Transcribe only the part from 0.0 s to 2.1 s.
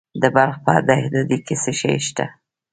د بلخ په دهدادي کې څه شی